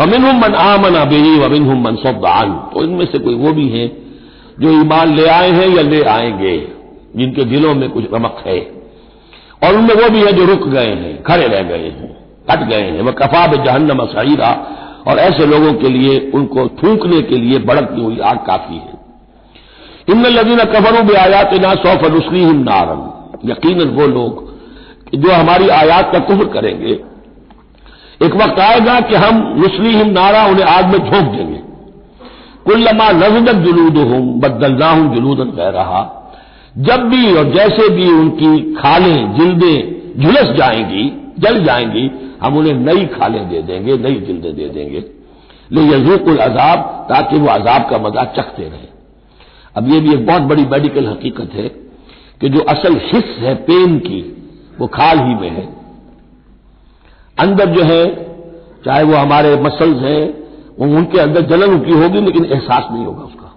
वमिन 0.00 0.22
मन 0.22 0.54
आमन 0.54 0.94
अबी 0.94 1.38
वमिन 1.38 1.62
मन 1.62 1.96
सदान। 1.96 2.52
तो 2.52 2.84
इनमें 2.84 3.06
से 3.06 3.18
कोई 3.18 3.34
वो 3.34 3.52
भी 3.52 3.68
है 3.68 3.88
जो 4.60 4.70
ईमान 4.70 5.14
ले 5.14 5.26
आए 5.26 5.50
हैं 5.50 5.68
या 5.68 5.82
ले 5.82 6.02
आएँगे, 6.02 6.68
जिनके 7.16 7.44
दिलों 7.44 7.74
में 7.74 7.90
कुछ 7.90 8.04
रमक 8.14 8.42
है। 8.46 8.60
और 9.64 9.74
उनमें 9.74 9.94
वो 9.94 10.10
भी 10.10 10.20
है 10.22 10.32
जो 10.32 10.44
रुक 10.44 10.68
गए 10.68 10.86
हैं, 10.86 11.22
खड़े 11.22 11.46
रह 11.46 11.62
गए 11.62 11.88
हैं, 11.88 12.16
हट 12.50 12.68
गए 12.68 12.80
हैं। 12.80 13.02
वह 13.02 13.12
कफाब 13.12 13.64
जहन्नम 13.64 14.04
सईरा। 14.04 14.74
और 15.08 15.18
ऐसे 15.18 15.46
लोगों 15.46 15.72
के 15.72 15.88
लिए, 15.88 16.30
उनको 16.34 16.68
थूकने 16.68 17.22
के 17.22 17.36
लिए 17.36 17.58
भड़कती 17.58 18.00
हुई 18.00 18.18
आग 18.18 18.36
काफ़ी 18.36 18.76
है। 18.76 18.98
इन 20.08 20.26
लदीन 20.26 20.58
कफरू 20.58 21.02
भी 21.02 21.14
आयात 21.14 21.54
ना 21.54 21.74
सौफ 21.74 22.04
रुसलीम 22.04 22.56
नारन। 22.56 23.14
यकीन 23.50 23.82
वो 23.82 24.06
लोग 24.06 24.54
जो 25.14 25.32
हमारी 25.32 25.68
आयात 25.68 26.12
का 26.12 26.18
कुफर 26.18 26.44
करेंगे 26.44 27.00
एक 28.20 28.34
वक्त 28.34 28.60
आएगा 28.60 29.00
कि 29.00 29.14
हम 29.14 29.36
मुस्लिम 29.56 30.10
नारा 30.10 30.46
उन्हें 30.46 30.64
आग 30.64 30.86
में 30.86 30.98
झोंक 30.98 31.34
देंगे। 31.34 31.60
कुल्लमा 32.64 33.10
नजदत 33.10 33.54
जुलूद 33.54 33.96
हूँ 33.96 34.40
बदलना 34.40 34.90
हूँ 34.90 35.14
जुलूदन 35.14 35.44
कह 35.44 35.68
रहा, 35.68 36.00
जब 36.78 37.00
भी 37.00 37.32
और 37.32 37.52
जैसे 37.52 37.88
भी 37.88 38.10
उनकी 38.10 38.74
खालें, 38.74 39.34
जिल्दें 39.38 40.22
झुलस 40.22 40.50
जाएँगी, 40.56 41.32
जल 41.38 41.64
जाएँगी, 41.64 42.10
हम 42.42 42.56
उन्हें 42.56 42.74
नई 42.74 43.06
खालें 43.06 43.48
दे 43.48 43.62
देंगे, 43.62 43.96
नई 43.98 44.14
जिल्दें 44.14 44.56
दे 44.56 44.68
देंगे। 44.68 45.04
ले 45.72 45.82
यजूकुल 45.82 46.36
अजाब, 46.36 47.06
ताकि 47.08 47.38
वो 47.38 47.46
अजाब 47.46 47.88
का 47.90 47.98
मज़ा 47.98 48.24
चखते 48.24 48.62
रहे। 48.62 48.86
अब 49.76 49.88
ये 49.88 50.00
भी 50.00 50.12
एक 50.12 50.26
बहुत 50.26 50.42
बड़ी 50.42 50.64
मेडिकल 50.64 51.06
हकीकत 51.06 51.50
है 51.54 51.68
कि 52.40 52.48
जो 52.48 52.60
असल 52.60 53.00
हिस्स 53.04 53.38
है 53.38 53.54
पेन 53.54 53.98
की, 53.98 54.20
वो 54.80 54.86
खाल 54.86 55.18
ही 55.18 55.34
में 55.34 55.50
है। 55.50 55.77
अंदर 57.38 57.66
जो 57.66 57.82
है, 57.82 58.06
चाहे 58.84 59.02
वो 59.02 59.14
हमारे 59.16 59.56
मसल्स 59.56 60.02
हैं, 60.02 60.34
वो 60.78 60.96
उनके 60.96 61.20
अंदर 61.20 61.40
जलन 61.40 61.66
उनकी 61.66 61.92
होगी, 61.92 62.20
लेकिन 62.20 62.44
एहसास 62.44 62.88
नहीं 62.92 63.04
होगा 63.06 63.22
उसका। 63.22 63.56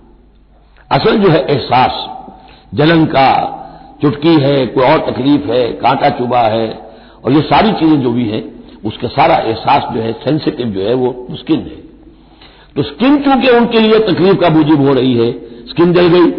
असल 0.91 1.17
जो 1.17 1.29
है 1.29 1.45
एहसास, 1.45 2.07
जलन 2.73 3.05
का 3.05 3.57
चुटकी 4.01 4.35
है, 4.35 4.65
कोई 4.65 4.83
और 4.83 4.97
तकलीफ़ 4.97 5.51
है, 5.51 5.71
कांटा 5.71 6.09
चुबा 6.09 6.39
है, 6.39 6.91
और 7.25 7.31
ये 7.31 7.41
सारी 7.41 7.71
चीज़ें 7.71 8.01
जो 8.01 8.11
भी 8.11 8.29
हैं, 8.29 8.43
उसका 8.85 9.07
सारा 9.07 9.35
एहसास 9.35 9.83
जो 9.93 10.01
है 10.01 10.13
सेंसिटिव 10.13 10.67
जो 10.67 10.81
है, 10.81 10.93
वो 10.93 11.27
स्किन 11.31 11.59
है। 11.59 11.81
तो 12.75 12.83
स्किन 12.83 13.17
चूँकि 13.23 13.49
उनके 13.49 13.79
लिए 13.79 13.99
तकलीफ़ 13.99 14.35
का 14.35 14.49
मूजिब 14.49 14.87
हो 14.87 14.93
रही 14.93 15.13
है 15.13 15.31
स्किन 15.67 15.93
जल 15.93 16.07
गई, 16.07 16.31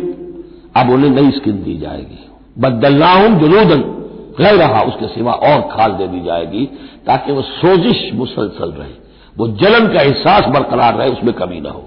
अब 0.77 0.91
उन्हें 0.91 1.11
नई 1.11 1.31
स्किन 1.31 1.63
दी 1.63 1.79
जाएगी। 1.79 2.31
बदलना 2.59 3.13
हूँ 3.13 3.41
जुलूदन 3.41 4.02
गैर 4.33 4.55
रहा 4.57 4.83
उसके 4.83 5.07
सिवा 5.07 5.33
और 5.33 5.61
खाल 5.71 5.93
दे 5.93 6.07
दी 6.07 6.21
जाएगी, 6.21 6.65
ताकि 7.07 7.33
वो 7.33 7.43
सोजिश 7.43 7.99
मुसलसल 8.15 8.71
रहे। 8.73 8.95
वो 9.37 9.49
जलन 9.57 9.87
का 9.87 10.01
एहसास 10.01 10.47
बरकरार 10.49 10.95
रहे, 10.95 11.09
उसमें 11.09 11.33
कमी 11.35 11.61
ना 11.61 11.71
हो। 11.71 11.85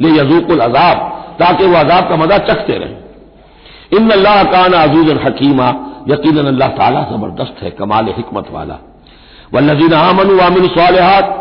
ले 0.00 0.08
यजूकुल 0.10 0.60
अजाब, 0.60 0.98
ताकि 1.38 1.66
वह 1.66 1.80
अजाब 1.80 2.08
का 2.08 2.16
मज़ा 2.16 2.38
चखते 2.44 2.78
रहे। 2.78 3.96
इन 3.96 4.10
अल्लाह 4.10 4.42
कान 4.44 4.72
अजूजन 4.74 5.18
हकीमा 5.18 5.68
यकीन 6.08 6.46
अल्लाह 6.46 6.68
ताला 6.70 7.02
ज़बरदस्त 7.10 7.62
है, 7.62 7.70
कमाल 7.72 8.06
हिकमत 8.16 8.50
वाला। 8.50 8.74
व 8.74 9.56
वल्लजीन 9.56 9.92
आमन 9.94 10.30
वामिन 10.36 10.66
सालहात, 10.68 11.38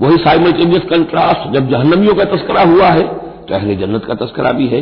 वही 0.00 0.16
साइमल्टेनियस 0.18 0.82
कंट्रास्ट, 0.90 1.52
जब 1.52 1.68
जहन्नमियों 1.70 2.14
का 2.14 2.24
तस्करा 2.26 2.62
हुआ 2.64 2.88
है 2.88 3.04
तो 3.46 3.54
अहले 3.54 3.74
जन्नत 3.76 4.04
का 4.04 4.14
तस्करा 4.16 4.50
भी 4.52 4.66
है। 4.66 4.80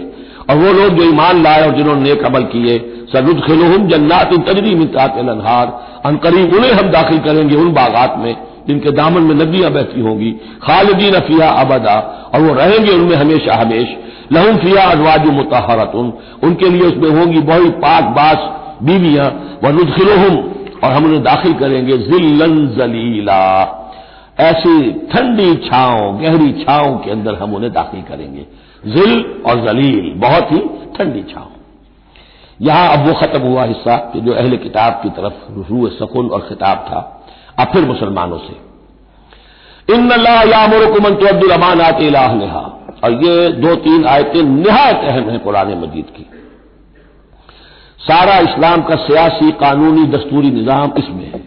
और 0.50 0.56
वो 0.56 0.72
लोग 0.72 0.97
जो 0.97 1.03
ईमान 1.03 1.43
लाए 1.43 1.62
और 1.66 1.77
जिन्होंने 1.77 2.03
नेक 2.03 2.25
अमल 2.25 2.43
किए 2.43 2.78
सरुद 3.12 3.43
खिलोहम 3.47 3.87
जन्नात 3.88 4.32
तजरी 4.49 4.75
मितात 4.75 5.19
अनहार। 5.19 5.66
अनकरीब 6.06 6.55
उन्हें 6.55 6.72
हम 6.72 6.88
दाखिल 6.88 7.19
करेंगे 7.19 7.56
उन 7.56 7.72
बागात 7.72 8.15
में, 8.19 8.37
जिनके 8.69 8.91
दामन 8.91 9.22
में 9.22 9.34
नदियाँ 9.34 9.71
बहती 9.71 10.00
होंगी। 10.00 10.31
खालिदीन 10.62 11.19
फिया 11.21 11.50
अबदा, 11.50 11.97
और 12.34 12.41
वो 12.41 12.55
रहेंगे 12.55 12.93
उनमें 12.93 13.16
हमेशा 13.16 13.55
हमेश। 13.55 13.97
लहम 14.32 14.56
फिया 14.56 14.84
अजवाज 14.84 15.27
मुताहरतुन 15.27 16.12
उनके 16.43 16.69
लिए 16.71 16.82
उसमें 16.82 17.11
होंगी 17.11 17.41
बहुत 17.41 17.72
पाक 17.76 18.05
बास 18.05 18.50
बीवियाँ। 18.82 19.26
व 19.65 19.69
नुदखिलोहम, 19.69 20.37
और 20.84 20.93
हम 20.93 21.05
उन्हें 21.05 21.22
दाखिल 21.22 21.53
करेंगे 21.53 21.99
जिल्लन 21.99 22.66
जलीला। 22.78 23.41
ऐसी 24.41 24.91
ठंडी 25.12 25.55
छाओं 25.56 26.21
गहरी 26.22 26.53
छाओं 26.53 26.97
के 26.99 27.11
अंदर 27.11 27.34
हम 27.34 27.55
उन्हें 27.55 27.72
दाखिल 27.72 28.03
करेंगे। 28.03 28.47
जिल 28.87 29.12
और 29.47 29.67
जलील, 29.67 30.12
बहुत 30.19 30.53
ही 30.53 30.59
ठंडी 30.97 31.22
छाओं 31.25 31.50
यहाँ 32.61 32.89
अब 32.89 33.06
वो 33.06 33.12
खत्म 33.15 33.41
हुआ 33.43 33.65
हिस्सा 33.65 33.97
कि 34.12 34.21
जो 34.21 34.33
अहले 34.34 34.56
किताब 34.59 35.00
की 35.03 35.09
तरफ़ 35.12 35.71
रू 35.71 35.89
सकून 35.93 36.28
और 36.28 36.41
खिताब 36.49 36.84
था। 36.89 37.00
अब 37.59 37.73
फिर 37.73 37.84
मुसलमानों 37.84 38.39
से। 38.39 38.55
इन 39.89 40.11
यामुरकुमन 40.49 41.15
तो 41.15 41.27
अब्दुल 41.27 41.50
अमान 41.53 41.81
आते 41.81 42.11
नेहा 42.11 42.61
और 43.05 43.12
ये 43.25 43.49
दो 43.55 43.75
तीन 43.78 44.06
आयतें 44.06 44.43
निहायत 44.43 45.00
अहम 45.05 45.31
है 45.31 45.39
कुरान 45.39 45.75
मजीद 45.78 46.06
की। 46.11 46.27
सारा 48.00 48.39
इस्लाम 48.41 48.83
का 48.83 48.97
सियासी, 48.99 49.50
कानूनी, 49.56 50.06
दस्तूरी 50.09 50.50
निज़ाम 50.50 50.93
इसमें 50.99 51.27
है। 51.27 51.43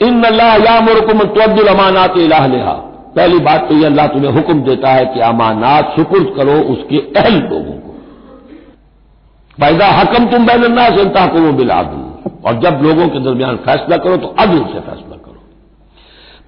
इन 0.00 0.22
अल्लाह 0.24 0.54
यामुरकुमन 0.64 1.26
तो 1.28 1.40
अब्दुल 1.42 1.68
अमानात 1.68 2.16
नेहा 2.16 2.76
पहली 3.16 3.38
बात 3.40 3.68
तो 3.68 3.74
यह 3.74 3.86
अल्लाह 3.86 4.06
तुम्हें 4.08 4.32
हुक्म 4.32 4.62
देता 4.62 4.88
है 4.90 5.04
कि 5.06 5.20
अमानात 5.26 5.94
सुपुर्द 5.96 6.32
करो 6.36 6.56
उसके 6.72 6.98
अहल 7.16 7.34
लोगों 7.34 7.76
को। 7.76 7.94
पैदा 9.58 9.86
हकम 9.92 10.26
तुम 10.30 10.46
बैनन्ना 10.46 10.88
से 10.96 11.04
तहकुम 11.10 11.56
बिलादल 11.56 12.02
और 12.46 12.60
जब 12.60 12.82
लोगों 12.82 13.08
के 13.08 13.24
दरमियान 13.24 13.56
फैसला 13.66 13.96
करो 13.98 14.16
तो 14.16 14.34
अदल 14.38 14.58
से 14.64 14.80
फैसला 14.80 15.16
करो। 15.16 15.40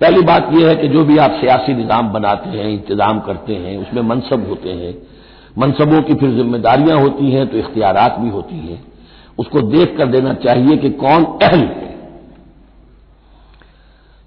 पहली 0.00 0.20
बात 0.24 0.50
यह 0.54 0.68
है 0.68 0.74
कि 0.76 0.88
जो 0.88 1.04
भी 1.04 1.18
आप 1.18 1.38
सियासी 1.40 1.74
निज़ाम 1.74 2.12
बनाते 2.12 2.50
हैं, 2.50 2.68
इंतज़ाम 2.68 3.20
करते 3.20 3.54
हैं, 3.54 3.76
उसमें 3.78 4.02
मनसब 4.04 4.48
होते 4.48 4.72
हैं। 4.74 4.94
मनसबों 5.58 6.02
की 6.02 6.14
फिर 6.14 6.30
जिम्मेदारियाँ 6.32 7.00
होती 7.00 7.30
हैं 7.30 7.46
तो 7.46 7.56
इख्तियार 7.58 7.96
भी 8.18 8.28
होती 8.30 8.58
हैं। 8.58 8.80
उसको 9.38 9.60
देख 9.70 9.96
कर 9.98 10.06
देना 10.08 10.32
चाहिए 10.42 10.76
कि 10.76 10.90
कौन 11.00 11.24
अहल 11.42 11.60
है। 11.60 11.87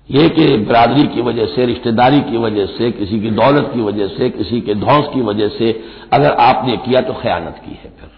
ये 0.10 0.28
कि 0.30 0.46
बरादरी 0.58 1.04
की 1.08 1.22
वजह 1.22 1.46
से, 1.46 1.66
रिश्तेदारी 1.66 2.20
की 2.22 2.38
वजह 2.38 2.66
से, 2.68 2.92
किसी 2.92 3.20
की 3.20 3.30
दौलत 3.32 3.72
की 3.74 3.82
वजह 3.82 4.08
से, 4.08 4.30
किसी 4.30 4.62
के 4.62 4.76
धौस 4.76 5.06
की 5.14 5.22
वजह 5.22 5.48
से 5.48 5.72
अगर 6.14 6.32
आपने 6.42 6.78
किया 6.78 7.02
तो 7.02 7.14
खयानत 7.14 7.62
की 7.66 7.72
है 7.74 7.92
फिर। 8.00 8.09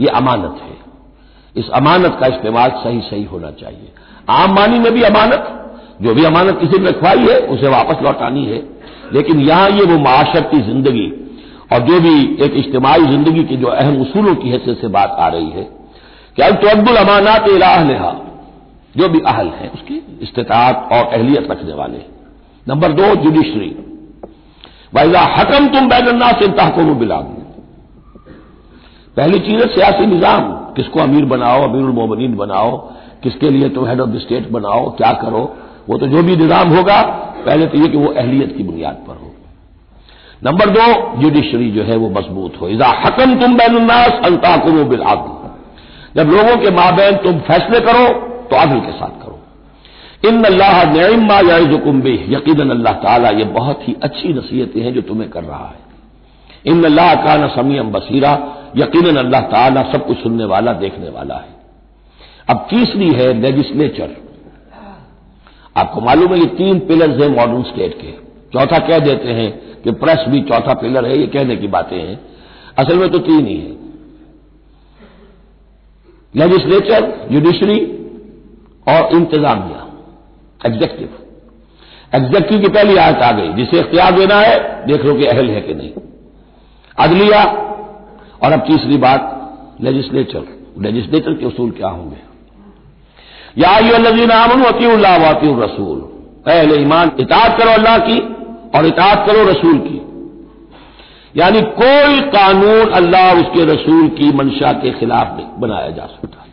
ये 0.00 0.08
अमानत 0.08 0.60
है। 0.62 0.76
इस 1.56 1.68
अमानत 1.70 2.16
का 2.20 2.26
इस्तेमाल 2.26 2.70
सही 2.84 3.00
सही 3.00 3.24
होना 3.24 3.50
चाहिए। 3.50 3.92
आम 4.30 4.54
मानी 4.54 4.78
में 4.78 4.92
भी 4.92 5.02
अमानत, 5.02 5.52
जो 6.02 6.14
भी 6.14 6.24
अमानत 6.24 6.58
किसी 6.60 6.78
ने 6.78 6.88
रखवाई 6.88 7.18
है, 7.18 7.38
उसे 7.38 7.68
वापस 7.68 8.02
लौटानी 8.02 8.44
है। 8.44 8.62
लेकिन 9.12 9.40
यहाँ 9.40 9.70
ये 9.70 9.84
वो 9.84 9.98
माशरती 9.98 10.60
ज़िंदगी 10.62 11.06
और 11.72 11.80
जो 11.80 12.00
भी 12.00 12.14
एक 12.44 12.54
इज्तमाही 12.56 13.06
ज़िंदगी 13.06 13.44
की 13.44 13.56
जो 13.56 13.66
अहम 13.68 14.00
उसूलों 14.02 14.34
की 14.34 14.50
हैसियत 14.50 14.80
से 14.80 14.88
बात 14.90 15.16
आ 15.18 15.28
रही 15.28 15.50
है, 15.50 15.62
कि 16.36 16.42
अल 16.42 16.54
तो 16.54 16.68
अब्दुल 16.68 16.96
अमानात 16.96 17.48
इलाह 17.48 17.84
जो 18.96 19.08
भी 19.08 19.20
अहल 19.26 19.48
है, 19.48 19.68
उसकी 19.68 19.94
इस्तात 20.22 20.88
और 20.92 21.04
अहलियत 21.06 21.50
रखने 21.50 21.74
वाले 21.74 21.98
नंबर 22.66 22.92
दो 22.92 23.14
जुडिशरी 23.14 23.76
वाइजा 24.94 25.20
हकम 25.32 25.66
तुम 25.68 25.88
बैगन्ना 25.88 26.30
से 26.32 26.48
तहकुम 26.48 26.94
बिलाद। 26.94 27.24
पहली 29.16 29.38
चीज़ 29.38 29.60
है 29.60 29.66
सियासी 29.66 30.06
निज़ाम। 30.06 30.42
किसको 30.76 31.00
अमीर 31.00 31.24
बनाओ 31.24 31.62
अमीर 31.62 31.84
मोमिन 31.92 32.34
बनाओ, 32.36 32.76
किसके 33.22 33.50
लिए 33.50 33.68
तुम 33.68 33.86
हेड 33.86 34.00
ऑफ़ 34.00 34.10
द 34.10 34.18
स्टेट 34.18 34.50
बनाओ, 34.50 34.90
क्या 34.90 35.12
करो, 35.12 35.56
वो 35.88 35.98
तो 35.98 36.06
जो 36.06 36.22
भी 36.22 36.36
निज़ाम 36.36 36.68
होगा, 36.68 37.00
पहले 37.46 37.66
तो 37.66 37.78
ये 37.78 37.88
कि 37.88 37.96
वो 37.96 38.12
अहलियत 38.12 38.56
की 38.56 38.62
बुनियाद 38.62 38.94
पर 39.08 39.14
हो। 39.14 39.32
नंबर 40.44 40.70
दो 40.70 40.86
जुडिशरी 41.20 41.70
जो 41.70 41.82
है 41.82 41.96
वो 41.96 42.10
मज़बूत 42.10 42.60
हो। 42.60 42.68
इजा 42.68 42.86
हकम 43.04 43.34
तुम 43.40 43.56
बैनन्नास 43.56 44.20
अंताकुम 44.24 44.82
बिल 44.84 45.02
आदल 45.02 45.34
जब 46.16 46.30
लोगों 46.30 46.56
के 46.56 46.70
माबेन 46.70 47.16
तुम 47.16 47.38
फैसले 47.38 47.80
करो 47.80 48.04
तो 48.50 48.56
आदल 48.56 48.80
के 48.80 48.92
साथ 48.92 49.22
करो। 49.22 49.38
इन 50.28 50.44
अल्लाह 50.44 50.92
न्यायमा 50.92 51.40
याजुकुम्बे 51.40 52.26
यकीन 52.28 52.70
अल्लाह 52.70 52.92
ताला, 52.92 53.30
ये 53.30 53.44
बहुत 53.44 53.88
ही 53.88 53.96
अच्छी 54.02 54.28
नसीहतें 54.28 54.80
हैं 54.80 54.94
जो 54.94 55.00
तुम्हें 55.00 55.30
कर 55.30 55.44
रहा 55.44 55.66
है। 55.66 55.84
इन 56.66 56.84
अल्लाह 56.84 57.14
का 57.14 57.36
न 57.36 57.48
समीम 57.48 57.90
बसीरा। 57.90 58.32
यकीन 58.76 59.16
अल्लाह 59.16 59.40
ताला 59.40 59.82
सब 59.82 60.06
कुछ 60.06 60.18
सुनने 60.18 60.44
वाला, 60.44 60.72
देखने 60.72 61.10
वाला 61.10 61.34
है। 61.34 61.54
अब 62.50 62.66
तीसरी 62.70 63.12
है 63.12 63.32
लेजिस्लेचर। 63.40 64.16
आपको 65.76 66.00
मालूम 66.00 66.34
है, 66.34 66.40
ये 66.40 66.46
तीन 66.46 66.78
पिलर्स 66.78 67.20
हैं 67.20 67.28
मॉडर्न 67.28 67.62
स्टेट 67.62 67.94
के। 67.94 68.12
चौथा 68.52 68.78
कह 68.78 68.98
देते 68.98 69.28
हैं 69.28 69.50
कि 69.82 69.90
प्रेस 69.90 70.24
भी 70.28 70.40
चौथा 70.40 70.74
पिलर 70.74 71.06
है, 71.06 71.18
ये 71.18 71.26
कहने 71.26 71.56
की 71.56 71.66
बातें 71.66 71.98
हैं। 71.98 72.20
असल 72.78 72.96
में 72.96 73.08
तो 73.08 73.18
तीन 73.18 73.46
ही 73.46 73.56
है। 73.56 73.74
लेजिस्लेचर 76.34 77.28
जुडिशरी 77.32 77.95
और 78.88 79.12
इंतजामिया 79.12 79.86
एग्जेक्टिव 80.66 81.08
एग्जेक्टिव 82.14 82.60
की 82.60 82.68
पहली 82.68 82.96
आयत 82.96 83.16
आ 83.16 83.32
गई, 83.32 83.52
जिसे 83.52 83.78
इख्तियार 83.78 84.12
देना 84.12 84.34
है, 84.34 84.86
देख 84.86 85.04
लो 85.04 85.14
कि 85.14 85.24
अहल 85.24 85.50
है 85.50 85.60
कि 85.60 85.74
नहीं। 85.74 85.90
अदलिया, 86.98 87.44
और 88.42 88.52
अब 88.52 88.60
तीसरी 88.60 88.96
बात 88.96 89.32
लेजिस्लेचर 89.80 90.56
लेजिस्लेचर 90.78 91.34
के 91.34 91.46
उसूल 91.46 91.70
क्या 91.70 91.88
होंगे? 91.88 92.16
या 93.58 93.78
लजीन 93.78 94.30
आमन 94.30 94.62
वतील्ला 94.62 95.16
वाती 95.16 95.62
रसूल। 95.62 95.98
पहले 96.46 96.82
ईमान 96.82 97.12
इतात 97.20 97.58
करो 97.58 97.70
अल्लाह 97.70 97.98
की, 97.98 98.18
और 98.78 98.86
इतात 98.86 99.26
करो 99.26 99.50
रसूल 99.50 99.78
की। 99.78 100.02
यानी 101.36 101.62
कोई 101.62 102.20
कानून 102.20 102.90
अल्लाह 102.90 103.34
उसके 103.34 103.64
रसूल 103.64 104.08
की 104.08 104.32
मंशा 104.32 104.72
के 104.72 104.90
खिलाफ 104.90 105.36
नहीं 105.36 105.46
बनाया 105.58 105.90
जा 105.90 106.06
सकता। 106.06 106.45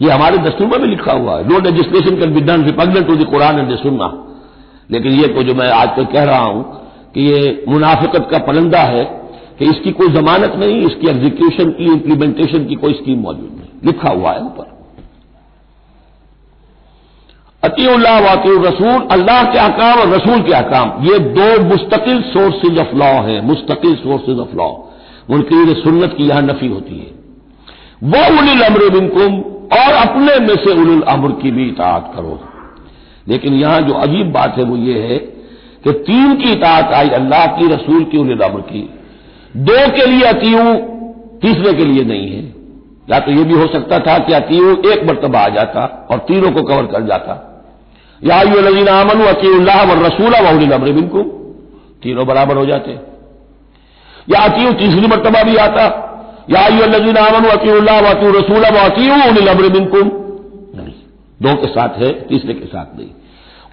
यह 0.00 0.14
हमारे 0.14 0.38
दस्तूर 0.40 0.78
में 0.78 0.86
लिखा 0.88 1.12
हुआ 1.12 1.36
है। 1.38 1.48
No 1.48 1.58
legislation 1.60 2.16
can 2.20 2.34
be 2.34 2.40
done 2.42 2.64
repugnant 2.64 3.06
to 3.06 3.16
the 3.16 3.24
Quran 3.30 3.58
and 3.58 3.76
सुनना 3.78 4.12
लेकिन 4.90 5.12
ये 5.12 5.28
तो 5.28 5.42
जो 5.42 5.54
मैं 5.54 5.70
आज 5.72 5.88
तक 5.96 6.10
कह 6.12 6.24
रहा 6.24 6.38
हूँ 6.40 6.62
कि 7.14 7.20
ये 7.22 7.64
मुनाफिकत 7.68 8.28
का 8.30 8.38
पलंदा 8.46 8.80
है 8.88 9.04
कि 9.58 9.64
इसकी 9.66 9.90
कोई 9.92 10.08
जमानत 10.12 10.54
नहीं, 10.56 10.80
इसकी 10.80 11.08
एग्जीक्यूशन 11.08 11.70
की 11.72 11.84
इंप्लीमेंटेशन 11.86 12.64
की 12.66 12.74
कोई 12.76 12.92
स्कीम 12.94 13.18
मौजूद 13.20 13.50
नहीं। 13.50 13.86
लिखा 13.86 14.10
हुआ 14.10 14.32
है 14.32 14.40
ऊपर। 14.40 14.72
अतील्ला 17.62 18.18
वाकी 18.20 18.56
रसूल, 18.58 19.06
अल्लाह 19.12 19.42
के 19.52 19.58
अकाम 19.58 20.00
और 20.00 20.08
रसूल 20.08 20.42
के 20.42 20.52
अकाम 20.54 21.04
ये 21.04 21.18
दो 21.36 21.48
मुस्तकिल 21.64 22.20
सोर्सेज 22.24 22.78
ऑफ़ 22.78 22.94
लॉ 22.96 23.12
हैं, 23.22 23.40
मुस्तकिल 23.44 23.94
सोर्सेज 23.96 24.38
ऑफ़ 24.38 24.56
लॉ 24.56 24.68
उनकी 25.30 25.74
सुन्नत 25.74 26.14
की 26.16 26.24
यहाँ 26.24 26.42
नफी 26.42 26.68
होती 26.68 26.98
है। 26.98 27.10
वो 28.04 28.22
उलिल 28.38 28.62
अमर 28.62 28.88
बिनकुम 28.90 29.42
और 29.72 29.92
अपने 29.92 30.38
में 30.38 30.56
से 30.56 30.72
उलिल 30.72 31.02
अमर 31.02 31.32
की 31.32 31.50
भी 31.50 31.68
इतात 31.68 32.12
करो। 32.16 32.40
लेकिन 33.28 33.54
यहाँ 33.54 33.80
जो 33.80 33.94
अजीब 33.94 34.32
बात 34.32 34.58
है 34.58 34.64
वो 34.64 34.76
ये 34.76 34.98
है 35.00 35.16
कि 35.84 35.92
तीन 35.92 36.34
की 36.34 36.52
इतात 36.52 36.92
आई 36.92 37.08
अल्लाह 37.08 37.46
की, 37.46 37.66
रसूल 37.66 38.04
की, 38.04 38.18
उलिल 38.18 38.40
अमर 38.40 38.60
की। 38.60 38.94
दो 39.56 39.90
के 39.96 40.06
लिए 40.06 40.22
अतीऊ 40.22 40.74
तीसरे 41.38 41.72
के 41.72 41.84
लिए 41.84 42.04
नहीं 42.04 42.28
है। 42.28 42.54
या 43.10 43.18
तो 43.18 43.30
यह 43.30 43.44
भी 43.44 43.54
हो 43.54 43.66
सकता 43.66 43.98
था 43.98 44.18
कि 44.18 44.32
अतीव 44.32 44.82
एक 44.86 45.04
मरतबा 45.04 45.38
आ 45.38 45.48
जाता 45.48 46.08
और 46.10 46.18
तीनों 46.18 46.52
को 46.52 46.62
कवर 46.62 46.86
कर 46.86 47.02
जाता। 47.02 47.50
या 48.24 48.42
यू 48.42 48.60
लजीन 48.60 48.88
आमन 48.88 49.20
अकील्लाह 49.22 49.82
व 49.84 50.04
रसूला 50.06 50.40
वहुल 50.40 50.70
अमर 50.70 50.92
बिनको 50.92 51.22
तीनों 52.02 52.26
बराबर 52.26 52.56
हो 52.56 52.66
जाते। 52.66 52.90
या 54.30 54.40
अतीव 54.40 54.72
तीसरी 54.72 55.06
मरतबा 55.06 55.42
भी 55.42 55.56
आता। 55.56 56.03
अमर 59.48 59.68
बिनकुम 59.68 60.10
दो 61.42 61.54
के 61.56 61.66
साथ 61.66 61.88
है, 61.88 62.28
तीसरे 62.28 62.54
के 62.54 62.66
साथ 62.66 62.98
नहीं। 62.98 63.08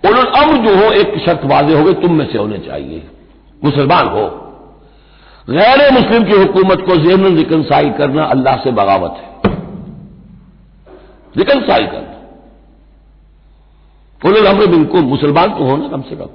उन 0.10 0.18
अमर 0.18 0.58
जो 0.58 0.76
हो, 0.76 0.92
एक 0.92 1.26
शर्त 1.26 1.42
वाजे 1.46 1.74
हो 1.74 1.84
गए 1.84 1.94
तुम 1.94 2.14
में 2.14 2.32
से 2.32 2.38
होने 2.38 2.58
चाहिए। 2.58 3.08
मुसलमान 3.64 4.08
हो। 4.08 4.48
गैर 5.50 5.92
मुस्लिम 5.92 6.24
की 6.24 6.32
हुकूमत 6.32 6.82
को 6.82 6.96
जेन 6.96 7.38
रिकनसाइल 7.38 7.92
करना 7.92 8.24
अल्लाह 8.24 8.58
से 8.58 8.72
बगावत 8.72 9.12
है। 9.12 9.56
रिकनसाइल 11.38 11.88
करना। 11.88 12.12
उन्होंने 14.26 14.50
हमने 14.50 14.66
बिल्कुल 14.66 15.02
मुसलमान 15.02 15.50
तो 15.50 15.64
होना 15.64 15.88
कम 15.88 16.02
से 16.02 16.16
कम। 16.16 16.26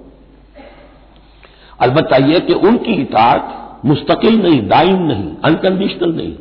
अलबत् 1.81 2.13
यह 2.13 2.39
कि 2.39 2.53
उनकी 2.53 2.93
इतात 2.93 3.63
मुस्तकिल 3.87 4.41
नहीं 4.43 4.61
दाइन 4.69 5.03
नहीं 5.03 5.29
अनकंडीशनल 5.45 6.13
नहीं। 6.13 6.35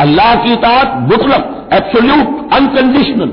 अल्लाह 0.00 0.34
की 0.44 0.52
इतात 0.52 0.96
मुतलक 1.02 1.44
absolute 1.72 2.52
unconditional 2.54 3.32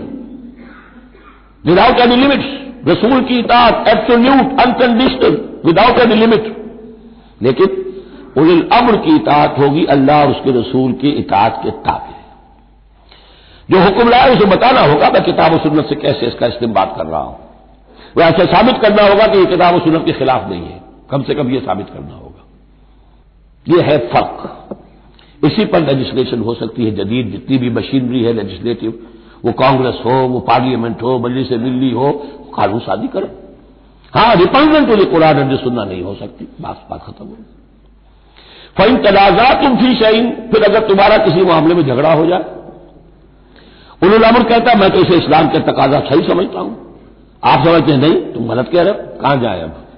without 1.63 1.99
any 1.99 2.15
limits 2.15 2.49
रसूल 2.87 3.21
की 3.23 3.39
इतात 3.39 3.87
absolute 3.87 4.61
unconditional 4.61 5.37
without 5.65 5.99
any 5.99 6.15
limit 6.15 6.55
लेकिन 7.41 7.75
उल 8.37 8.61
अम्र 8.73 8.95
की 8.97 9.15
इतात 9.15 9.59
होगी 9.59 9.83
अल्लाह 9.91 10.21
और 10.23 10.31
उसके 10.31 10.59
रसूल 10.59 10.91
की 10.93 11.09
इतात 11.19 11.59
के 11.63 11.71
ताबे। 11.85 12.17
जो 13.69 13.79
हुक्म 13.79 14.09
लाए 14.09 14.29
उसे 14.35 14.45
बताना 14.45 14.81
होगा, 14.81 15.09
मैं 15.09 15.23
किताब 15.23 15.57
सुन्नत 15.59 15.85
से 15.85 15.95
कैसे 15.95 16.27
इसका 16.27 16.47
इस्तेमाल 16.47 16.93
कर 16.97 17.05
रहा 17.05 17.21
हूँ। 17.21 17.37
वह 18.17 18.25
ऐसे 18.25 18.45
साबित 18.45 18.77
करना 18.81 19.03
होगा 19.03 19.27
कि 19.27 19.37
यह 19.37 19.45
किताब 19.45 19.79
सुन्नत 19.83 20.05
के 20.05 20.11
खिलाफ 20.11 20.49
नहीं 20.49 20.63
है। 20.63 20.81
कम 21.11 21.23
से 21.23 21.35
कम 21.35 21.49
यह 21.49 21.59
साबित 21.59 21.89
करना 21.89 22.15
होगा। 22.15 22.38
यह 23.69 23.85
है 23.85 23.97
फ़र्क। 24.07 25.45
इसी 25.45 25.65
पर 25.65 25.81
लेजिस्लेशन 25.81 26.39
हो 26.39 26.53
सकती 26.53 26.85
है, 26.85 26.91
जदीद 26.91 27.31
जितनी 27.31 27.57
भी 27.57 27.69
मशीनरी 27.69 28.23
है 28.23 28.33
लेजिस्लेटिव 28.33 28.99
वो 29.45 29.51
कांग्रेस 29.51 29.99
हो, 30.05 30.11
वो 30.27 30.39
पार्लियामेंट 30.39 31.01
हो 31.03 31.19
मजलिस 31.19 31.51
मिल्ली 31.51 31.91
हो, 31.91 32.11
कानून 32.55 32.79
शादी 32.79 33.07
करे। 33.07 33.29
हाँ 34.13 34.35
रिपल्जेंट 34.35 34.89
वाली 34.89 35.05
कुरान 35.05 35.57
सुनना 35.57 35.83
नहीं 35.83 36.03
हो 36.03 36.15
सकती, 36.15 36.47
बात 36.61 36.87
बात 36.91 37.03
खत्म 37.03 37.25
हो 37.25 37.37
फ़ैन 38.77 38.97
तनाजा 38.97 39.53
तुम 39.61 39.77
फ़ी 39.77 39.95
शहीन 39.95 40.29
फिर 40.51 40.63
अगर 40.63 40.87
तुम्हारा 40.87 41.17
किसी 41.17 41.41
मामले 41.41 41.75
में 41.75 41.83
झगड़ा 41.83 42.13
हो 42.13 42.25
जाए। 42.25 42.45
उन्होंने 44.03 44.27
अमर 44.27 44.43
कहता 44.43 44.73
मैं 44.75 44.89
तो 44.89 44.99
इसे 44.99 45.15
इस्लाम 45.15 45.47
के 45.47 45.59
तकाजा 45.59 45.99
सही 45.99 46.27
समझता 46.27 46.59
हूँ। 46.59 46.97
आप 47.43 47.65
समझते 47.65 47.91
हैं, 47.91 47.99
नहीं, 47.99 48.33
तुम 48.33 48.47
गलत 48.47 48.69
कह 48.73 48.81
रहे 48.81 48.93
हो, 48.93 49.17
कहाँ 49.21 49.37
जाए 49.37 49.61
अब? 49.61 49.88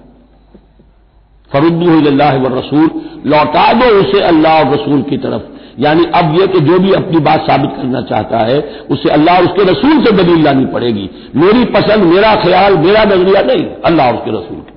फरुद्दू 1.52 1.96
व 2.40 2.58
रसूल 2.58 2.90
लौटा 3.26 3.72
दो 3.72 3.88
उसे 4.00 4.20
अल्लाह 4.24 4.58
और 4.58 4.72
रसूल 4.74 5.02
की 5.10 5.16
तरफ़ 5.18 5.50
यानी 5.78 6.04
अब 6.14 6.34
यह 6.38 6.46
कि 6.46 6.60
जो 6.60 6.78
भी 6.78 6.92
अपनी 6.92 7.18
बात 7.20 7.40
साबित 7.42 7.70
करना 7.76 8.00
चाहता 8.08 8.38
है 8.46 8.58
उसे 8.90 9.10
अल्लाह 9.10 9.38
और 9.38 9.44
उसके 9.44 9.64
रसूल 9.70 10.04
से 10.04 10.12
दलील 10.16 10.42
लानी 10.44 10.64
पड़ेगी 10.66 11.08
मेरी 11.36 11.64
पसंद 11.72 12.04
मेरा 12.04 12.34
ख्याल 12.42 12.76
मेरा 12.78 13.04
नज़रिया 13.04 13.42
नहीं 13.42 13.64
अल्लाह 13.84 14.08
और 14.08 14.16
उसके 14.16 14.30
रसूल 14.30 14.60
का 14.60 14.72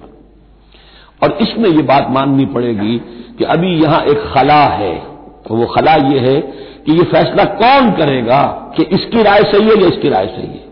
और 1.22 1.38
इसमें 1.42 1.70
यह 1.70 1.82
बात 1.86 2.08
माननी 2.12 2.46
पड़ेगी 2.54 2.98
कि 3.40 3.44
अभी 3.50 3.74
यहाँ 3.76 4.04
एक 4.06 4.24
खला 4.34 4.64
है 4.76 4.94
तो 5.48 5.56
वो 5.56 5.66
खला 5.68 5.96
ये 6.04 6.20
है 6.20 6.40
कि 6.86 6.94
ये 6.94 7.04
फैसला 7.12 7.44
कौन 7.56 7.92
करेगा 7.92 8.44
कि 8.78 8.84
इसकी 8.96 9.24
राय 9.24 9.44
सही 9.52 9.68
है 9.68 9.82
या 9.82 9.88
इसकी 9.88 10.10
राय 10.10 10.28
सही 10.28 10.48
है 10.48 10.65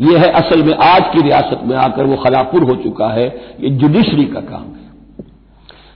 यह 0.00 0.18
है 0.18 0.30
असल 0.30 0.62
में 0.62 0.74
आज 0.74 1.02
की 1.14 1.22
रियासत 1.22 1.60
में 1.64 1.76
आकर 1.76 2.04
वो 2.04 2.16
खलापुर 2.16 2.62
हो 2.62 2.76
चुका 2.76 3.08
है, 3.08 3.56
ये 3.60 3.70
जुडिशरी 3.70 4.24
का 4.24 4.40
काम 4.40 4.62
है। 4.62 4.86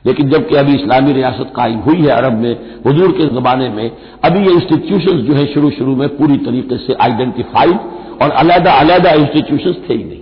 लेकिन 0.07 0.29
जबकि 0.31 0.57
अभी 0.57 0.75
इस्लामी 0.75 1.13
रियासत 1.13 1.53
कायम 1.57 1.79
हुई 1.79 1.97
है 1.97 2.09
अरब 2.09 2.33
में, 2.33 2.57
हजूर 2.87 3.13
के 3.13 3.25
जमाने 3.25 3.69
में, 3.69 3.91
अभी 4.25 4.39
ये 4.41 4.53
इंस्टीट्यूशन 4.53 5.19
जो 5.19 5.35
है 5.35 5.47
शुरू 5.47 5.71
शुरू 5.71 5.97
में 5.97 6.09
पूरी 6.09 6.37
तरीके 6.37 6.77
से 6.77 6.95
आइडेंटिफाइड 6.95 7.79
और 8.23 8.31
अलहदा 8.31 8.73
अलहदा 8.73 9.11
इंस्टीट्यूशन 9.11 9.73
थे 9.73 9.95
ही 9.95 10.05
नहीं। 10.05 10.21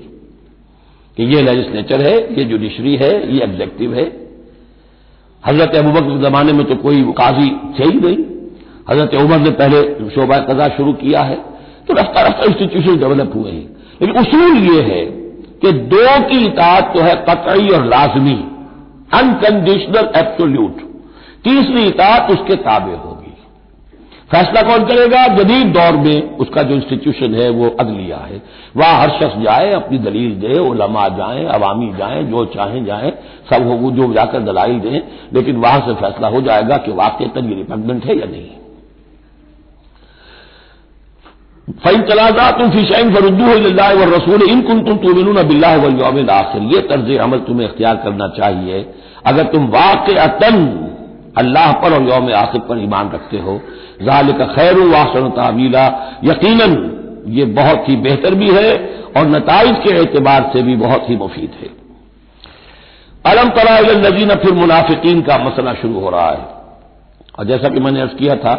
कि 1.17 1.25
ये 1.25 1.43
लेजिस्लेचर 1.43 2.01
है, 2.01 2.39
ये 2.39 2.45
जुडिशरी 2.45 2.97
है, 2.97 3.35
ये 3.35 3.41
एग्जेक्टिव 3.43 3.95
है। 3.95 4.29
हज़रत 5.47 5.75
अबूबक 5.75 6.03
के 6.03 6.31
जमाने 6.31 6.53
में 6.53 6.67
तो 6.67 6.75
कोई 6.77 7.03
काजी 7.03 7.51
थे 7.51 7.85
ही 7.85 8.01
नहीं। 8.01 8.25
हज़रत 8.91 9.15
उमर 9.15 9.39
ने 9.39 9.51
पहले 9.51 10.11
शोभा 10.11 10.39
कजा 10.39 10.69
शुरू 10.69 10.93
किया 10.93 11.21
है। 11.21 11.58
तो 11.89 11.95
रफ्ता 11.95 12.23
रफ्ता 12.23 12.45
इंस्टीट्यूशन 12.45 12.99
डेवलप 12.99 13.33
हुए 13.35 13.51
हैं। 13.51 13.77
लेकिन 14.03 14.19
उसूल 14.19 14.57
ये 14.57 14.83
है 14.83 15.05
कि 15.63 15.73
दो 15.73 16.29
की 16.29 16.45
इतात 16.45 16.95
तो 16.95 17.01
है 17.01 17.15
कतई 17.15 17.69
और 17.69 17.85
लाजमी 17.85 18.45
अनकंडीशनल 19.15 20.13
एब्सोल्यूट 20.17 20.77
तीसरी 21.45 21.85
इतात 21.85 22.31
उसके 22.31 22.55
ताबे 22.55 22.91
होगी। 22.91 23.15
फैसला 24.31 24.63
कौन 24.63 24.85
करेगा? 24.85 25.27
जदीद 25.27 25.67
दौर 25.67 25.93
में 25.93 26.37
उसका 26.37 26.63
जो 26.63 26.75
इंस्टीट्यूशन 26.75 27.35
है, 27.35 27.51
वो 27.51 27.77
अदलिया 27.81 28.17
है। 28.17 28.43
वहाँ 28.77 29.01
हर 29.01 29.11
शख्स 29.11 29.39
जाए, 29.39 29.73
अपनी 29.73 29.99
दलील 29.99 30.35
दे, 30.35 30.59
उलमा 30.59 31.09
जाए, 31.09 31.45
अवामी 31.45 31.93
जाए, 31.99 32.23
जो 32.23 32.45
चाहें 32.45 32.85
जाए, 32.85 33.13
सब 33.51 33.67
हो 33.69 33.91
जो 33.91 34.13
जाकर 34.13 34.41
दलाइल 34.41 34.81
दें, 34.81 35.01
लेकिन 35.35 35.57
वहाँ 35.57 35.81
से 35.81 35.95
फैसला 35.95 36.29
हो 36.29 36.41
जाएगा 36.41 36.77
कि 36.77 36.93
वाकई 36.93 37.25
तक 37.25 37.39
ये 37.39 37.55
रिपग्नेंट 37.55 38.05
है 38.05 38.19
या 38.19 38.27
नहीं। 38.27 38.51
फ़ैन 41.69 42.03
तलाजा 42.03 42.51
तुम 42.51 42.71
फ़िशाइन 42.71 43.15
फरुद्दू 43.15 43.47
व 43.47 44.05
रसूल 44.11 44.43
इन 44.43 44.61
कुन 44.63 44.83
तुम 44.85 44.97
तुमिन 44.99 45.43
बिल्ला 45.49 45.75
वलयौम 45.77 46.19
आखिर 46.33 46.63
ये 46.75 46.81
तर्ज 46.89 47.17
अमल 47.21 47.39
तुम्हें 47.47 47.67
इख्तियार 47.67 47.97
करना 48.05 48.29
चाहिए 48.37 48.85
अगर 49.27 49.45
तुम 49.53 49.67
वाक़ 49.71 50.11
अतन 50.19 50.57
अल्लाह 51.39 51.73
पर 51.83 51.93
और 51.93 52.09
यौम 52.09 52.33
आखिर 52.35 52.61
पर 52.69 52.83
ईमान 52.83 53.11
रखते 53.15 53.39
हो 53.41 53.61
जाल 54.03 54.33
का 54.33 54.47
खैर 54.47 54.79
वासन 54.89 55.29
तावीला 55.37 55.85
यकीन 56.25 56.63
ये 57.31 57.45
बहुत 57.55 57.89
ही 57.89 57.97
बेहतर 58.03 58.35
भी 58.35 58.49
है 58.51 58.71
और 59.17 59.29
नतज 59.29 59.77
के 59.85 59.99
एतबार 60.01 60.51
से 60.53 60.63
भी 60.63 60.77
बहुत 60.79 61.11
ही 61.11 61.17
मुफीद 61.17 61.61
है 61.63 61.71
अलम 63.25 63.49
तरा 63.53 63.79
नजीन 64.01 64.35
फिर 64.39 64.53
मुनाफिकीन 64.55 65.21
का 65.23 65.39
मसला 65.39 65.75
शुरू 65.77 66.01
हो 66.01 66.11
रहा 66.11 66.31
है 66.31 66.47
और 67.39 67.47
जैसा 67.47 67.69
कि 67.69 67.81
मैंने 67.81 68.01
अर्ज़ 68.01 68.15
किया 68.15 68.37
था 68.45 68.55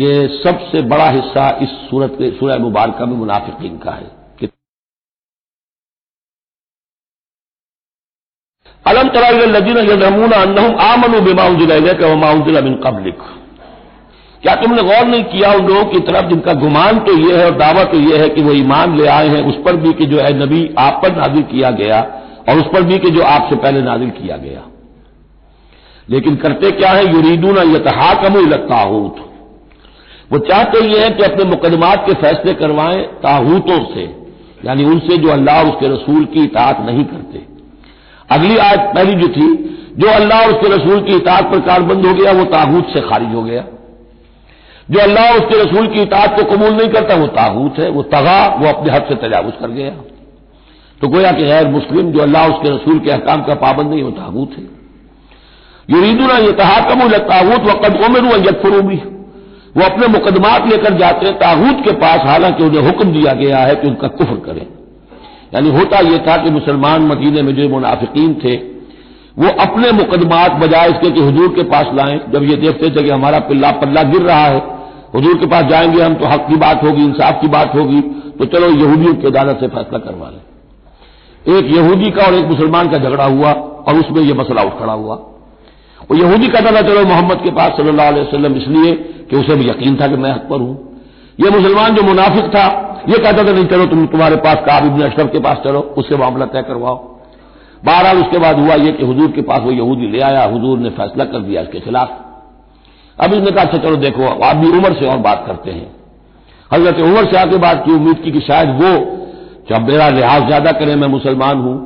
ये 0.00 0.12
सबसे 0.44 0.82
बड़ा 0.88 1.08
हिस्सा 1.10 1.48
इस 1.62 1.70
सूरत 1.90 2.16
के 2.18 2.30
सूर्य 2.30 2.58
मुबारक 2.58 3.00
में 3.00 3.16
मुनाफिकीन 3.16 3.78
का 3.78 3.90
है। 3.90 4.08
अलम 8.86 9.08
तराजीन 9.08 9.52
क्या 14.42 14.54
तुमने 14.54 14.82
गौर 14.82 15.06
नहीं 15.06 15.24
किया 15.24 15.52
उन 15.52 15.66
लोगों 15.66 15.84
की 15.84 16.00
तरफ़ 16.00 16.28
जिनका 16.28 16.52
गुमान 16.52 16.98
तो 16.98 17.16
यह 17.18 17.38
है 17.38 17.44
और 17.46 17.56
दावा 17.58 17.84
तो 17.84 17.98
यह 18.00 18.22
है 18.22 18.28
कि 18.28 18.42
वो 18.42 18.52
ईमान 18.52 18.96
ले 18.96 19.06
आए 19.08 19.28
हैं, 19.28 19.42
उस 19.44 19.56
पर 19.64 19.76
भी 19.76 19.92
कि 19.92 20.06
जो 20.06 20.20
है 20.20 20.32
नबी 20.38 20.74
आप 20.78 21.00
पर 21.02 21.16
नाजिल 21.16 21.42
किया 21.42 21.70
गया 21.70 22.00
और 22.48 22.58
उस 22.58 22.66
पर 22.72 22.82
भी 22.82 22.98
कि 22.98 23.10
जो 23.10 23.22
आपसे 23.22 23.56
पहले 23.56 23.82
नाजिल 23.82 24.10
किया 24.10 24.36
गया। 24.36 24.62
लेकिन 26.08 26.36
करते 26.36 26.70
क्या 26.70 26.90
है? 26.90 27.04
युरीदूना 27.12 27.62
यतहा 27.74 28.12
कमू 28.22 28.46
ताहूत 28.68 29.26
वो 30.32 30.38
चाहते 30.38 30.84
ये 30.84 30.98
हैं 30.98 31.16
कि 31.16 31.22
अपने 31.22 31.44
मुकदमात 31.44 32.04
के 32.06 32.14
फैसले 32.14 32.54
करवाएँ 32.54 33.02
ताहूतों 33.02 33.78
से, 33.94 34.02
यानी 34.66 34.84
उनसे 34.84 35.16
जो 35.16 35.28
अल्लाह 35.28 35.62
उसके 35.62 35.88
रसूल 35.88 36.24
की 36.24 36.44
इतात 36.44 36.80
नहीं 36.80 37.04
करते। 37.04 37.46
अगली 38.34 38.56
आज 38.56 38.78
पहली 38.78 39.14
जो 39.14 39.28
थी, 39.28 39.48
जो 39.98 40.08
अल्लाह 40.08 40.46
उसके 40.46 40.74
रसूल 40.76 41.00
की 41.00 41.14
इतात 41.14 41.44
पर 41.44 41.60
कारबंद 41.60 42.06
हो 42.06 42.14
गया, 42.14 42.32
वो 42.32 42.44
ताहूत 42.44 42.86
से 42.86 43.00
खारिज 43.00 43.34
हो 43.34 43.42
गया। 43.42 43.64
जो 44.90 45.00
अल्लाह 45.00 45.34
उसके 45.34 45.62
रसूल 45.62 45.86
की 45.86 46.02
इतात 46.02 46.40
को 46.40 46.56
कबूल 46.56 46.72
नहीं 46.72 46.88
करता, 46.88 47.14
वो 47.14 47.26
ताहूत 47.26 47.78
है, 47.78 47.90
वो 47.90 48.02
तगा, 48.02 48.56
वो 48.58 48.68
अपने 48.68 48.92
हद 48.92 49.02
से 49.02 49.14
तजावज 49.14 49.52
कर 49.60 49.70
गया। 49.70 49.90
तो 51.00 51.08
गोया 51.08 51.32
कि 51.32 51.44
गैर 51.44 51.68
मुस्लिम 51.68 52.12
जो 52.12 52.20
अल्लाह 52.20 52.48
उसके 52.48 52.74
रसूल 52.74 52.98
के 52.98 53.10
अहकाम 53.10 53.42
का 53.42 53.54
पाबंद 53.54 53.90
नहीं, 53.90 54.02
वो 54.02 54.10
ताबूत 54.10 54.50
है। 54.58 54.64
युरीदुना 55.88 56.38
ये 56.38 56.52
ताबूत 56.52 57.60
व 57.60 57.74
कद 57.74 58.04
उमर 58.04 58.48
यकफरू 58.48 58.82
भी 58.82 58.96
वो 59.76 59.84
अपने 59.84 60.06
मुकदमात 60.08 60.66
लेकर 60.68 60.94
जाते 60.94 61.26
हैं। 61.26 61.34
ताबूत 61.38 61.84
के 61.84 61.92
पास 61.96 62.20
हालाँकि 62.20 62.64
उन्हें 62.64 62.82
हुक्म 62.82 63.12
दिया 63.12 63.32
गया 63.32 63.58
है 63.58 63.74
कि 63.74 63.88
उनका 63.88 64.08
कुफर 64.10 64.40
करें। 64.46 64.66
यानी 65.54 65.70
होता 65.70 65.98
यह 66.00 66.18
था 66.18 66.36
कि 66.36 66.50
मुसलमान 66.50 67.02
मदीने 67.02 67.42
में 67.42 67.54
जो 67.56 67.68
मुनाफिकीन 67.68 68.34
थे, 68.44 68.54
वो 69.38 69.48
अपने 69.60 69.90
मुकदमात 69.92 70.52
बजाय 70.60 70.88
इसके 70.88 71.10
कि 71.10 71.20
हजूर 71.20 71.48
के 71.48 71.62
पास 71.68 71.90
लाएँ। 71.94 72.18
जब 72.32 72.42
ये 72.42 72.56
देखते 72.56 72.90
थे 72.90 73.02
कि 73.02 73.10
हमारा 73.10 73.38
पिल्ला 73.48 73.70
पल्ला 73.78 74.02
गिर 74.02 74.22
रहा 74.22 74.44
है, 74.44 74.58
हजूर 75.16 75.38
के 75.38 75.46
पास 75.46 75.64
जाएँगे 75.64 76.02
हम 76.02 76.14
तो 76.14 76.26
हक 76.26 76.46
की 76.48 76.56
बात 76.56 76.82
होगी, 76.84 77.04
इंसाफ 77.04 77.40
की 77.40 77.48
बात 77.48 77.74
होगी 77.74 78.00
तो 78.38 78.44
चलो 78.46 78.66
यहूदियों 78.66 79.14
की 79.14 79.26
अदालत 79.26 79.60
से 79.60 79.68
फैसला 79.68 79.98
करवा 79.98 80.28
लें। 80.28 81.56
एक 81.56 81.70
यहूदी 81.76 82.10
का 82.10 82.22
और 82.22 82.34
एक 82.34 82.44
मुसलमान 82.44 82.88
का 82.90 82.98
झगड़ा 82.98 83.24
हुआ 83.26 83.52
और 83.52 83.94
उसमें 83.94 84.22
यह 84.22 84.34
मसला 84.34 84.62
उठ 84.62 84.78
खड़ा 84.78 84.92
हुआ। 84.92 85.14
और 86.10 86.16
यहूदी 86.16 86.48
कहता 86.48 86.70
था, 86.70 86.80
चलो 86.82 87.04
मोहम्मद 87.04 87.40
के 87.44 87.50
पास 87.50 87.76
सल्लल्लाहु 87.76 88.56
इसलिए 88.56 88.92
कि 89.30 89.36
उसे 89.36 89.56
भी 89.56 89.68
यकीन 89.68 89.96
था 90.00 90.06
कि 90.06 90.16
मैं 90.16 90.30
हक 90.30 90.46
पर 90.50 90.60
हूँ। 90.60 90.98
यह 91.40 91.50
मुसलमान 91.50 91.94
जो 91.94 92.02
मुनाफिक 92.02 92.44
था 92.44 92.86
यह 93.08 93.16
कहता 93.16 93.44
था, 93.44 93.52
नहीं, 93.52 93.64
चलो, 93.64 93.86
तुम 93.86 94.06
तुम्हारे 94.06 94.36
पास 94.36 94.56
काब 94.56 94.86
इबन 94.86 95.02
अशरफ 95.02 95.32
के 95.32 95.38
पास 95.38 95.58
चलो, 95.64 95.80
उससे 95.98 96.16
मामला 96.16 96.46
तय 96.46 96.62
करवाओ। 96.62 96.96
बहरहाल, 97.84 98.18
उसके 98.18 98.38
बाद 98.38 98.58
हुआ 98.58 98.74
यह 98.74 98.90
कि 98.90 99.04
हजूर 99.04 99.30
के 99.30 99.42
पास 99.42 99.60
वो 99.60 99.70
यहूदी 99.70 100.06
ले 100.06 100.20
आया, 100.20 100.42
हजूर 100.42 100.78
ने 100.78 100.90
फैसला 100.90 101.24
कर 101.24 101.38
दिया 101.38 101.62
इसके 101.62 101.80
खिलाफ। 101.80 102.08
अब 103.24 103.34
इसने 103.34 103.50
कहा 103.50 103.64
अच्छा 103.64 103.78
चलो, 103.78 103.96
देखो, 103.96 104.44
आप 104.44 104.56
भी 104.56 104.68
उम्र 104.68 104.92
से 104.92 105.06
और 105.06 105.18
बात 105.18 105.44
करते 105.46 105.70
हैं। 105.70 105.96
हज़रत 106.72 107.00
उम्र 107.00 107.24
से 107.24 107.36
आके 107.36 107.56
बात 107.56 107.82
की, 107.86 107.92
उम्मीद 107.92 108.16
की 108.16 108.30
कि 108.30 108.40
शायद 108.40 108.68
वो 108.68 109.16
जब 109.70 109.88
मेरा 109.88 110.08
लिहाज 110.08 110.46
ज़्यादा 110.46 110.72
करें, 110.72 110.96
मैं 110.96 111.08
मुसलमान 111.08 111.58
हूँ। 111.58 111.76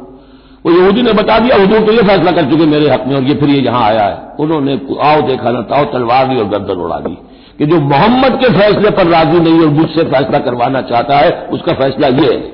वो 0.66 0.72
यहूदी 0.72 1.02
ने 1.02 1.12
बता 1.12 1.38
दिया, 1.38 1.56
हजूर 1.56 1.80
तो 1.80 1.92
ये 1.92 2.02
फैसला 2.02 2.30
कर 2.32 2.50
चुके 2.50 2.66
मेरे 2.66 2.90
हक 2.90 3.04
में, 3.06 3.16
और 3.16 3.22
ये 3.22 3.34
फिर 3.34 3.48
ये 3.48 3.60
यहाँ 3.60 3.84
आया 3.84 4.04
है। 4.04 4.32
उन्होंने, 4.40 4.80
आओ, 5.02 5.22
देखा 5.22 5.50
ना, 5.50 5.60
ताओ, 5.60 5.84
तलवार 5.84 6.28
दी 6.28 6.36
और 6.36 6.44
गर्दन 6.44 6.80
उड़ा 6.80 6.96
दी। 6.96 7.18
कि 7.58 7.66
जो 7.66 7.80
मोहम्मद 7.82 8.38
के 8.40 8.48
फैसले 8.52 8.90
पर 8.90 9.06
राज़ी 9.08 9.40
नहीं 9.40 9.60
और 9.60 9.68
मुझसे 9.72 10.04
फैसला 10.04 10.38
करवाना 10.40 10.80
चाहता 10.82 11.18
है, 11.18 11.30
उसका 11.48 11.72
फैसला 11.74 12.08
यह 12.08 12.30
है। 12.30 12.52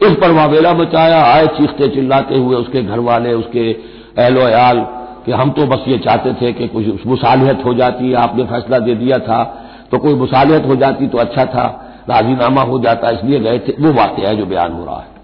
इस 0.00 0.16
पर 0.16 0.30
वावेला 0.32 0.72
मचाया, 0.74 1.22
आए 1.24 1.46
चीखते 1.56 1.88
चिल्लाते 1.88 2.38
हुए 2.38 2.56
उसके 2.56 2.82
घर 2.82 2.98
वाले 3.00 3.32
उसके 3.34 3.70
अहलो 4.18 4.40
अयाल 4.42 4.80
कि 5.26 5.32
हम 5.32 5.50
तो 5.50 5.66
बस 5.66 5.84
ये 5.88 5.98
चाहते 5.98 6.32
थे 6.32 6.52
कि 6.52 6.66
कुछ 6.68 7.06
मुसालियत 7.06 7.64
हो 7.64 7.74
जाती, 7.74 8.12
आपने 8.14 8.44
फैसला 8.44 8.78
दे 8.78 8.94
दिया 8.94 9.18
था 9.20 9.42
तो 9.90 9.98
कोई 9.98 10.14
मुसालियत 10.14 10.66
हो 10.66 10.76
जाती 10.76 11.06
तो 11.06 11.18
अच्छा 11.18 11.44
था, 11.46 11.66
राजीनामा 12.08 12.62
हो 12.62 12.78
जाता, 12.80 13.10
इसलिए 13.10 13.40
गए 13.40 13.58
थे। 13.58 13.74
वो 13.80 13.92
वाक़ 13.92 14.20
है 14.20 14.36
जो 14.36 14.46
बयान 14.46 14.72
हो 14.72 14.84
रहा 14.84 14.96
है। 14.96 15.15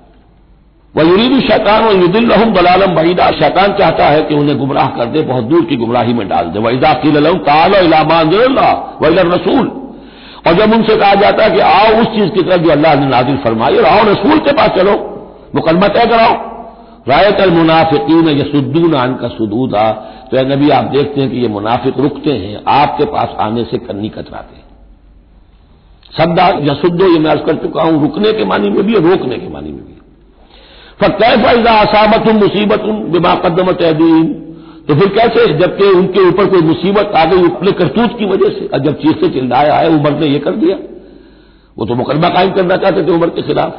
वह 0.97 1.09
यूरीद 1.09 1.41
शैतान 1.41 1.85
और 1.85 1.97
युदिल्लहम 1.97 2.53
दलालम 2.53 2.95
बहीदा। 2.95 3.31
शैतान 3.31 3.73
चाहता 3.73 4.07
है 4.07 4.23
कि 4.23 4.35
उन्हें 4.35 4.59
गुमराह 4.59 4.87
कर 4.87 5.05
दे, 5.05 5.23
बहुत 5.23 5.45
दूर 5.45 5.65
की 5.65 5.77
गुमराही 5.77 6.15
में 6.15 6.29
डाल 6.29 6.45
दे। 6.45 6.59
वहीदा 6.59 6.93
किलम 6.93 7.37
वही 9.03 9.15
रसूल। 9.15 9.67
और 10.47 10.55
जब 10.55 10.73
उनसे 10.73 10.97
कहा 10.97 11.15
जाता 11.15 11.45
है 11.45 11.51
कि 11.51 11.61
आओ 11.61 12.01
उस 12.01 12.07
चीज़ 12.07 12.29
की 12.31 12.43
तरफ़ 12.43 12.63
जो 12.63 12.71
अल्लाह 12.71 12.95
ने 12.95 13.07
नाजिल 13.07 13.37
फरमाई, 13.37 13.77
और 13.77 13.85
आओ 13.85 14.05
रसूल 14.05 14.39
के 14.39 14.53
पास 14.53 14.69
चलो, 14.69 14.93
मुकदमा 15.55 15.89
तय 15.89 16.07
कराओ। 16.07 16.33
रायत 17.09 17.41
अल 17.41 17.51
मुनाफिकीन 17.51 18.29
यसुद्दून 18.29 18.95
आन 18.95 19.15
का 19.15 19.29
सुदूदा। 19.29 19.91
तो 20.31 20.43
नबी, 20.43 20.71
आप 20.71 20.85
देखते 20.85 21.21
हैं 21.21 21.31
कि 21.31 21.37
ये 21.37 21.49
मुनाफिक 21.49 21.99
रुकते 21.99 22.31
हैं, 22.31 22.61
आपके 22.69 23.05
पास 23.05 23.37
आने 23.41 23.65
से 23.65 23.79
कन्नी 23.79 24.09
कतराते 24.09 24.57
हैं। 24.57 24.65
सद्दा 26.19 26.49
यसुद्दो 26.49 27.13
ये 27.13 27.19
मैं 27.19 27.31
अर्ज़ 27.31 27.43
कर 27.43 27.55
चुका 27.55 27.83
हूँ, 27.83 28.03
रुकने 28.03 28.33
के 28.33 28.45
मानी 28.45 28.71
में 28.71 28.83
भी 28.83 28.95
और 28.95 29.03
रोकने 29.03 29.37
के 29.37 29.49
मानी 29.49 29.73
में 29.73 29.82
भी 31.03 31.69
असामत 31.69 32.29
उन 32.29 32.37
मुसीबत 32.37 32.83
बिमा 32.83 33.35
कदमत 33.35 33.83
अदीन 33.83 34.27
तो 34.89 34.95
फिर 34.95 35.09
कैसे? 35.09 35.59
जबकि 35.59 35.85
उनके 35.85 36.21
ऊपर 36.21 36.47
कोई 36.47 36.61
मुसीबत 36.61 37.13
आ 37.17 37.25
गई 37.25 37.43
अपने 37.43 37.73
करतूत 37.73 38.19
की 38.19 38.25
वजह 38.25 38.49
से। 38.49 38.79
जब 38.79 38.95
चीज़ 38.95 39.13
से 39.13 39.29
चिल्लाया 39.29 39.75
है 39.75 39.89
उमर 39.89 40.13
ने 40.13 40.27
यह 40.27 40.39
कर 40.39 40.51
दिया। 40.51 40.77
वो 41.79 41.87
तो 41.87 41.95
मुकदमा 41.95 42.29
कायम 42.29 42.51
करना 42.51 42.77
चाहते 42.77 43.03
थे 43.03 43.11
उम्र 43.11 43.27
के 43.27 43.43
खिलाफ। 43.43 43.77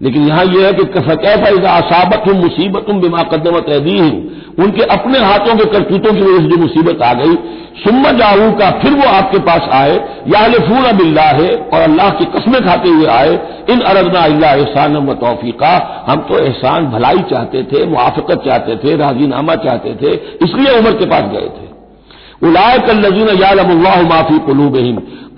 लेकिन 0.00 0.26
यहाँ 0.28 0.44
यह 0.44 0.66
है 0.66 0.72
कि 0.72 0.84
कैफा 0.94 1.70
असाबत 1.70 2.26
हूँ 2.26 2.34
मुसीबत 2.34 2.86
हूँ 2.88 3.00
बिमा 3.00 3.22
कदमत 3.32 3.68
हूँ 4.00 4.10
उनके 4.58 4.82
अपने 4.92 5.18
हाथों 5.20 5.56
के 5.56 5.64
करतूतों 5.64 6.12
की 6.14 6.20
वजह 6.20 6.38
से 6.38 6.48
जो 6.48 6.56
मुसीबत 6.56 7.02
आ 7.02 7.12
गई, 7.14 7.34
सुम्मा 7.78 8.10
जाऊ 8.12 8.50
का 8.52 8.70
फिर 8.80 8.92
वो 8.92 9.08
आपके 9.08 9.38
पास 9.38 9.68
आए, 9.72 9.92
या 10.28 10.40
फूल 10.60 10.90
बिल्ला 10.92 11.22
है, 11.22 11.48
और 11.48 11.80
अल्लाह 11.80 12.10
की 12.10 12.24
कस्में 12.32 12.60
खाते 12.62 12.88
हुए 12.88 13.06
आए, 13.08 13.38
इन 13.70 13.80
अरदना 13.82 14.20
अल्लाह 14.20 14.54
एहसान 14.54 14.96
व 14.98 15.14
तोफ़ीका। 15.16 15.74
हम 16.08 16.24
तो 16.28 16.38
एहसान, 16.38 16.86
भलाई 16.86 17.22
चाहते 17.30 17.62
थे 17.62 17.84
मुआफ़त 17.86 18.32
चाहते 18.46 18.76
थे, 18.76 18.96
राजीनामा 18.96 19.54
चाहते 19.56 19.94
थे, 19.94 20.14
इसलिए 20.44 20.78
उमर 20.78 20.92
के 20.92 21.06
पास 21.06 21.30
गए 21.32 21.48
थे। 21.50 21.66
उलाय 22.48 22.78
कल 22.78 22.98
नजीन 23.06 23.28
यालमल्लाह 23.42 24.02
माफ़ी 24.08 24.38
कुलूब 24.38 24.76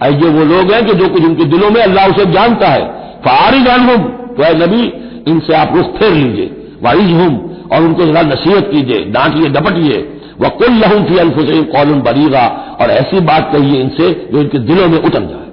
ये 0.04 0.28
वो 0.30 0.44
लोग 0.44 0.72
हैं 0.72 0.84
कि 0.86 0.94
जो 0.94 1.08
कुछ 1.08 1.24
उनके 1.24 1.44
दिलों 1.46 1.70
में 1.70 1.82
अल्लाह 1.82 2.06
उसे 2.06 2.24
जानता 2.32 2.68
है। 2.68 2.84
फारी 3.20 3.62
जानहुम 3.62 4.08
तो 4.36 4.42
है 4.42 4.54
नबी, 4.58 4.82
इनसे 5.30 5.54
आप 5.54 5.76
रुख 5.76 5.86
फेर 5.96 6.12
लीजिए, 6.12 6.50
वाइज 6.82 7.10
हम, 7.10 7.36
और 7.72 7.82
उनको 7.82 8.06
जरा 8.06 8.22
नसीहत 8.22 8.70
कीजिए, 8.70 9.04
डांटिए, 9.04 9.48
डपटिए। 9.48 9.98
वह 10.40 10.48
कुल 10.48 10.74
लहूं 10.74 11.04
थी 11.10 11.18
अल्फुसैन 11.18 11.62
कौलन 11.64 12.00
बरीगा, 12.00 12.46
और 12.80 12.90
ऐसी 12.90 13.20
बात 13.20 13.52
कहिए 13.52 13.80
इनसे 13.80 14.28
जो 14.32 14.40
इनके 14.40 14.58
दिलों 14.58 14.88
में 14.88 14.98
उतर 14.98 15.24
जाए। 15.24 15.48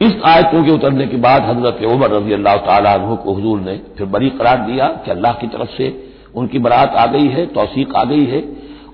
इस 0.00 0.14
आयतों 0.24 0.64
के 0.64 0.70
उतरने 0.70 1.06
के 1.06 1.16
बाद 1.16 1.42
हज़रत 1.42 1.78
उमर 1.84 2.10
रज़ी 2.10 2.32
अल्लाह 2.32 2.56
तु 2.56 3.16
को 3.16 3.34
हजूर 3.34 3.60
ने 3.60 3.80
फिर 3.98 4.06
बरी 4.06 4.30
करार 4.30 4.58
दिया 4.58 4.88
कि 5.04 5.10
अल्लाह 5.10 5.32
की 5.32 5.46
तरफ़ 5.46 5.70
से 5.76 5.88
उनकी 6.34 6.58
बरात 6.58 6.94
आ 6.94 7.06
गई 7.06 7.28
है, 7.28 7.46
तोसीक 7.46 7.94
आ 7.94 8.04
गई 8.04 8.24
है, 8.24 8.42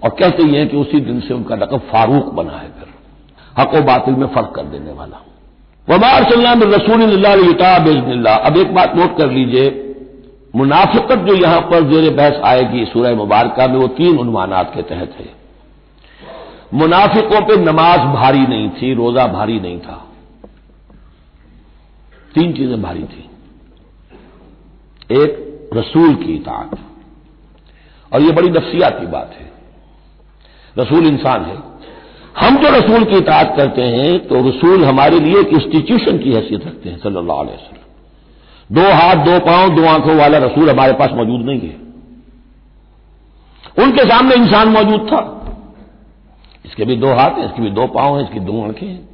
और 0.05 0.11
कहते 0.11 0.43
हैं 0.43 0.69
कि 0.69 0.77
उसी 0.77 1.01
दिन 1.01 1.21
से 1.21 1.35
उनका 1.35 1.55
लकब 1.55 1.79
फारूक 1.93 2.33
बना 2.35 2.53
है 2.53 2.69
फिर। 2.69 2.89
हक 3.59 3.75
बातिल 3.85 4.15
में 4.15 4.27
फ़र्क 4.27 4.53
कर 4.57 4.63
देने 4.63 4.93
वाला। 4.93 5.21
वबार 5.89 6.25
सल्लाम 6.25 6.63
रसूल 6.63 7.01
बेजनिल्ला 7.79 8.35
अब 8.35 8.57
एक 8.57 8.75
बात 8.75 8.97
नोट 8.97 9.17
कर 9.17 9.31
लीजिए, 9.31 9.95
मुनाफिकत 10.57 11.19
जो 11.19 11.35
यहाँ 11.35 11.61
पर 11.61 11.91
जेर 11.91 12.15
बहस 12.15 12.35
आएगी 12.45 12.85
सूरह 12.85 13.15
मुबारक 13.15 13.55
में, 13.59 13.67
वो 13.67 13.89
तीन 13.89 14.19
उन्वानात 14.19 14.73
के 14.75 14.83
तहत 14.83 15.17
है। 15.21 15.35
मुनाफिकों 16.75 17.41
पे 17.41 17.57
नमाज़ 17.57 18.01
भारी 18.01 18.47
नहीं 18.47 18.71
थी, 18.71 18.95
रोजा 18.95 19.27
भारी 19.27 19.61
नहीं 19.61 19.81
था। 19.81 20.09
तीन 22.35 22.53
चीज़ें 22.53 22.83
भारी 22.83 23.03
थी। 23.03 23.31
एक, 25.13 25.61
रसूल 25.75 26.15
की 26.15 26.35
इतात 26.35 26.79
और 28.15 28.23
यह 28.23 28.33
बड़ी 28.33 28.51
नफ्सियात 28.51 29.01
की 29.01 29.07
बात 29.07 29.37
है। 29.41 29.53
रसूल 30.79 31.07
इंसान 31.07 31.45
है। 31.45 31.72
हम 32.37 32.57
जो 32.57 32.69
रसूल 32.71 33.05
की 33.05 33.17
इतात 33.17 33.55
करते 33.57 33.83
हैं 33.85 34.19
तो 34.29 34.41
रसूल 34.49 34.85
हमारे 34.85 35.19
लिए 35.21 35.41
एक 35.41 35.49
इंस्टीट्यूशन 35.49 36.19
की 36.19 36.33
हैसियत 36.33 36.67
रखते 36.67 36.89
हैं, 36.91 36.99
सल्लल्लाहु 36.99 37.41
अलैहि 37.41 37.57
वसल्लम। 37.57 37.81
दो 38.71 38.89
हाथ, 38.93 39.17
दो 39.17 39.39
पाँव, 39.47 39.75
दो 39.77 39.87
आँखों 39.87 40.17
वाला 40.17 40.39
रसूल 40.39 40.71
हमारे 40.71 40.93
पास 40.93 41.11
मौजूद 41.11 41.45
नहीं 41.47 41.61
है। 41.61 41.81
उनके 43.79 44.05
सामने 44.05 44.35
इंसान 44.35 44.69
मौजूद 44.69 45.07
था। 45.13 45.21
इसके 46.65 46.85
भी 46.85 46.97
दो 46.97 47.13
हाथ 47.13 47.39
हैं, 47.39 47.45
इसके 47.45 47.63
भी 47.63 47.71
दो 47.71 47.87
पाँव 47.87 48.17
हैं, 48.17 48.25
इसकी 48.25 48.41
दो 48.41 48.63
आँखें 48.63 48.87
हैं। 48.87 49.09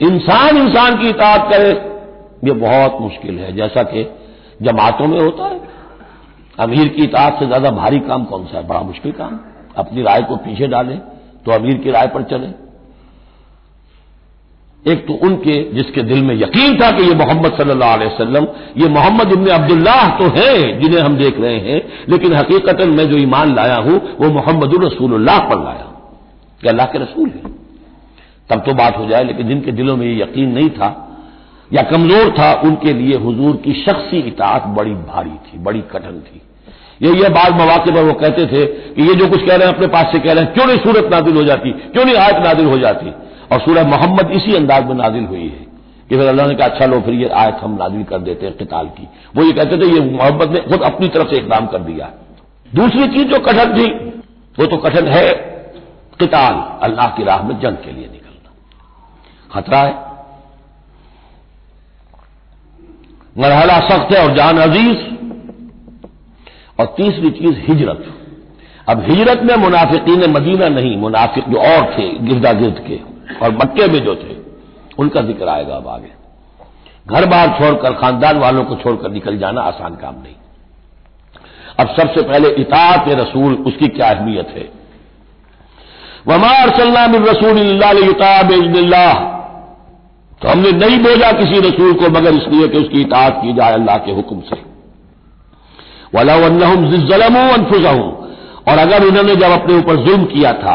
इंसान 0.00 0.56
इंसान 0.56 0.96
की 0.98 1.08
इतात 1.08 1.48
करे, 1.52 1.70
ये 2.44 2.52
बहुत 2.52 3.00
मुश्किल 3.00 3.38
है। 3.38 3.52
जैसा 3.52 3.82
कि 3.82 4.04
जमातों 4.62 5.06
में 5.06 5.20
होता 5.20 5.44
है, 5.44 5.60
अमीर 6.58 6.88
की 6.88 7.02
इतात 7.02 7.38
से 7.38 7.46
ज़्यादा 7.46 7.70
भारी 7.70 7.98
काम 8.00 8.24
कौन 8.24 8.44
सा 8.44 8.58
है? 8.58 8.66
बड़ा 8.66 8.80
मुश्किल 8.82 9.12
काम। 9.12 9.38
अपनी 9.76 10.02
राय 10.02 10.22
को 10.22 10.36
पीछे 10.36 10.66
डालें। 10.66 11.00
तो 11.46 11.52
अमीर 11.52 11.74
की 11.74 11.90
राय 11.90 12.06
पर 12.06 12.22
चले। 12.22 12.62
एक 14.92 15.06
तो 15.06 15.14
उनके, 15.14 15.72
जिसके 15.72 16.02
दिल 16.02 16.22
में 16.22 16.34
यकीन 16.34 16.80
था 16.80 16.90
कि 16.90 17.02
ये 17.02 17.14
मोहम्मद 17.14 17.52
सल्लल्लाहु 17.52 17.92
अलैहि 17.92 18.14
वसल्लम, 18.14 18.46
ये 18.76 18.88
मोहम्मद 18.88 19.32
इब्न 19.32 19.46
अब्दुल्लाह 19.46 20.08
तो 20.18 20.24
हैं, 20.24 20.80
जिन्हें 20.80 21.00
हम 21.00 21.16
देख 21.16 21.40
रहे 21.40 21.58
हैं, 21.58 21.82
लेकिन 22.08 22.32
हकीकत 22.32 22.80
मैं 22.80 23.10
जो 23.10 23.16
ईमान 23.16 23.54
लाया 23.54 23.76
हूँ, 23.76 24.16
वो 24.20 24.30
मोहम्मद 24.30 24.84
रसूलुल्लाह 24.84 25.38
पर 25.38 25.64
लाया। 25.64 25.88
कि 26.62 26.68
अल्लाह 26.68 26.86
के 26.86 26.98
रसूल 26.98 27.28
है। 27.28 27.42
तब 28.50 28.62
तो 28.66 28.74
बात 28.74 28.98
हो 28.98 29.06
जाए, 29.06 29.24
लेकिन 29.24 29.48
जिनके 29.48 29.72
दिलों 29.72 29.96
में 29.96 30.06
ये 30.06 30.22
यकीन 30.22 30.52
नहीं 30.52 30.70
था, 30.70 31.08
या 31.72 31.82
कमज़ोर 31.82 32.30
था, 32.38 32.54
उनके 32.54 32.92
लिए 32.92 33.16
हुजूर 33.16 33.56
की 33.56 33.72
शख्सी 33.72 34.18
इतात 34.18 34.66
बड़ी 34.66 34.94
भारी 34.94 35.30
थी, 35.30 35.58
बड़ी 35.58 35.80
कठिन 35.80 36.20
थी। 36.20 36.42
ये 37.02 37.22
ये 37.22 37.28
बाद 37.28 37.52
मौके 37.52 37.94
पर 37.94 38.02
वो 38.02 38.12
कहते 38.12 38.46
थे 38.46 38.66
कि 38.66 39.02
ये 39.02 39.14
जो 39.14 39.28
कुछ 39.28 39.40
कह 39.40 39.56
रहे 39.56 39.68
हैं, 39.68 39.74
अपने 39.74 39.86
पास 39.86 40.12
से 40.12 40.18
कह 40.18 40.32
रहे 40.32 40.44
हैं, 40.44 40.54
क्यों 40.54 40.66
नहीं 40.66 40.78
सूरत 40.78 41.08
नादिल 41.10 41.36
हो 41.36 41.44
जाती? 41.44 41.70
क्यों 41.70 42.04
नहीं 42.04 42.16
आयत 42.16 42.36
नादिल 42.36 42.66
हो 42.66 42.78
जाती? 42.78 43.10
और 43.52 43.60
सूरह 43.60 43.84
मोहम्मद 43.84 44.30
इसी 44.30 44.54
अंदाज 44.54 44.86
में 44.86 44.94
नादिल 44.94 45.24
हुई 45.24 45.42
है 45.42 45.66
कि 46.08 46.16
फिर 46.16 46.26
अल्लाह 46.26 46.46
ने 46.46 46.54
कहा 46.54 46.66
अच्छा 46.66 46.86
लो, 46.86 47.00
फिर 47.00 47.14
ये 47.14 47.28
आयत 47.28 47.56
हम 47.62 47.76
नादिल 47.76 48.04
कर 48.04 48.18
देते 48.18 48.46
हैं 48.46 48.56
किताल 48.56 48.86
की। 48.86 49.08
वो 49.36 49.44
ये 49.44 49.52
कहते 49.52 49.76
थे, 49.76 49.86
ये 49.94 50.00
मोहम्मद 50.00 50.52
ने 50.52 50.60
खुद 50.60 50.82
अपनी 50.82 51.08
तरफ़ 51.08 51.28
से 51.28 51.36
इकदाम 51.36 51.66
कर 51.66 51.78
दिया। 51.78 52.10
दूसरी 52.74 53.08
चीज़ 53.08 53.28
जो 53.28 53.38
कठिन 53.38 53.74
थी, 53.74 53.86
वो 54.58 54.66
तो 54.66 54.76
कठिन 54.76 55.06
है 55.06 55.32
किताल 56.18 56.54
अल्लाह 56.82 57.06
की 57.06 57.24
राह 57.24 57.42
में 57.42 57.60
जंग 57.60 57.76
के 57.76 57.92
लिए 57.92 58.08
निकलना। 58.12 58.50
खतरा 59.52 59.78
है। 59.78 59.94
मरहला 63.38 63.78
सख्त 63.80 64.16
है 64.16 64.28
और 64.28 64.36
जान 64.36 64.58
अज़ीज़। 64.58 65.21
और 66.82 66.94
तीसरी 66.96 67.30
चीज़ 67.32 67.58
हिजरत। 67.62 68.04
अब 68.88 69.02
हिजरत 69.02 69.42
में 69.42 69.54
मुनाफिकीन 69.58 70.30
मदीना 70.30 70.68
नहीं, 70.70 70.96
मुनाफिक 70.98 71.48
जो 71.48 71.58
और 71.58 71.84
थे 71.92 72.08
गिरदा 72.20 72.52
गिर्द 72.54 72.78
के, 72.86 72.98
और 73.38 73.52
मक्के 73.54 73.86
में 73.86 73.98
जो 74.04 74.14
थे, 74.14 74.36
उनका 74.98 75.20
ज़िक्र 75.22 75.48
आएगा 75.48 75.76
अब 75.76 75.88
आगे। 75.88 76.10
घर 77.06 77.26
बार 77.26 77.48
छोड़कर, 77.58 77.92
खानदान 77.92 78.38
वालों 78.38 78.64
को 78.64 78.76
छोड़कर 78.76 79.10
निकल 79.10 79.38
जाना 79.38 79.60
आसान 79.62 79.94
काम 79.94 80.14
नहीं। 80.14 80.34
अब 81.80 81.94
सबसे 81.96 82.22
पहले 82.22 82.48
इतात 82.60 83.08
रसूल, 83.10 83.54
उसकी 83.66 83.88
क्या 83.88 84.10
अहमियत 84.10 84.48
है? 84.48 84.68
वमार 86.26 86.70
सल्लाम 86.70 87.14
रसूल 87.24 87.58
तो 90.42 90.48
हमने 90.48 90.70
नहीं 90.72 90.98
भेजा 90.98 91.30
किसी 91.32 91.58
रसूल 91.60 91.92
को, 91.94 92.08
मगर 92.10 92.34
इसलिए 92.34 92.68
कि 92.68 92.78
उसकी 92.78 93.00
इतात 93.00 93.40
की 93.42 93.52
जाए 93.52 93.72
अल्लाह 93.72 93.98
के 93.98 94.12
हुक्म 94.12 94.40
से। 94.40 94.71
अनफुजहूं 96.14 98.10
और 98.68 98.78
अगर 98.78 99.04
उन्होंने 99.04 99.34
जब 99.36 99.50
अपने 99.52 99.76
ऊपर 99.76 99.96
जुल्म 100.06 100.24
किया 100.26 100.52
था 100.54 100.74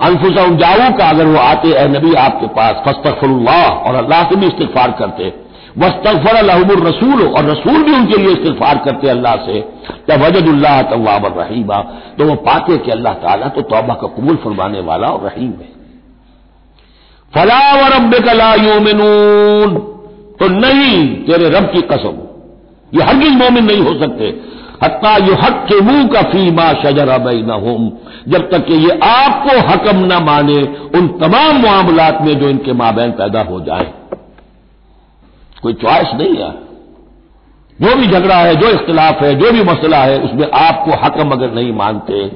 अनफुसम 0.00 0.56
जाऊ 0.56 0.90
का 0.98 1.08
अगर 1.10 1.26
वो 1.26 1.38
आते, 1.38 1.68
ए 1.68 1.86
नबी, 1.88 2.12
आपके 2.16 2.46
पास 2.54 2.82
फस्तफरुल्लाह 2.86 3.64
और 3.64 3.94
अल्लाह 3.94 4.22
से 4.22 4.36
भी 4.36 4.46
इस्तफार 4.46 4.90
करते 4.98 5.32
वस्तफर 5.78 6.36
अलहमुर 6.36 6.80
रसूल, 6.86 7.22
और 7.26 7.44
रसूल 7.44 7.82
भी 7.82 7.92
उनके 7.92 8.16
लिए 8.16 8.32
इस्तफार 8.32 8.78
करते 8.78 9.08
अल्लाह 9.08 9.36
से 9.36 9.60
तब 10.08 10.22
वजदुल्लाह 10.22 10.80
तवाब 10.90 11.26
रहीमा 11.38 11.78
तो 12.18 12.24
वो 12.24 12.34
पाते 12.46 12.76
कि 12.78 12.90
अल्लाह 12.90 13.14
ताला 13.22 13.48
तो 13.48 13.62
तौबा 13.70 13.94
का 13.94 14.08
कबूल 14.08 14.36
फरमाने 14.36 14.80
वाला 14.80 15.08
और 15.08 15.20
रहीम 15.26 15.50
है। 15.52 15.70
फला 17.32 17.60
व 17.74 17.86
रब 17.94 18.12
कला 18.24 18.50
यूमिनून। 18.56 19.70
तो 20.40 20.48
नहीं, 20.50 20.98
तेरे 21.24 21.48
रब 21.48 21.66
की 21.72 21.80
कसम 21.88 22.16
ये 22.92 23.02
हरगिज 23.02 23.36
मोमिन 23.36 23.64
नहीं 23.64 23.80
हो 23.80 23.94
सकते। 24.00 24.26
हत्ता 24.82 25.16
यु 25.18 25.34
हक 25.34 25.64
के 25.68 25.80
मुँह 25.80 26.06
का 26.08 26.22
फीमा 26.30 26.72
शजरा 26.82 27.18
बई 27.18 27.42
न 27.46 27.58
जब 28.28 28.50
तक 28.50 28.64
कि 28.66 28.74
ये 28.76 28.98
आपको 29.04 29.58
हकम 29.68 30.04
न 30.06 30.22
माने 30.22 30.60
उन 30.94 31.06
तमाम 31.20 31.62
मामलात 31.62 32.20
में 32.22 32.38
जो 32.40 32.48
इनके 32.48 32.72
माबैन 32.74 33.10
पैदा 33.12 33.42
हो 33.42 33.60
जाए। 33.60 33.92
कोई 35.62 35.72
च्वाइस 35.74 36.14
नहीं 36.14 36.36
है। 36.36 36.50
जो 37.78 37.94
भी 37.96 38.06
झगड़ा 38.06 38.36
है, 38.36 38.54
जो 38.56 38.70
इख्तलाफ 38.70 39.22
है, 39.22 39.34
जो 39.34 39.50
भी 39.52 39.62
मसला 39.64 39.98
है, 39.98 40.18
उसमें 40.18 40.50
आपको 40.56 40.98
हकम 41.04 41.30
अगर 41.30 41.52
नहीं 41.52 41.72
मानते 41.72 42.26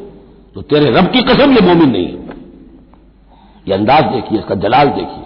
तो 0.56 0.62
तेरे 0.62 0.90
रब 0.90 1.10
की 1.12 1.22
कसम 1.22 1.52
ये 1.52 1.60
मोमिन 1.60 1.90
नहीं 1.90 2.06
है। 2.06 2.34
ये 3.66 3.74
अंदाज 3.74 4.04
देखिए, 4.04 4.38
इसका 4.38 4.54
जलाल 4.56 4.88
देखिए। 4.90 5.24